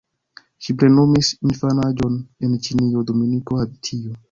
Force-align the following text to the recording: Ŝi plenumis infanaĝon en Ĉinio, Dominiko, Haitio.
Ŝi 0.67 0.73
plenumis 0.83 1.29
infanaĝon 1.49 2.17
en 2.49 2.59
Ĉinio, 2.69 3.07
Dominiko, 3.13 3.63
Haitio. 3.63 4.19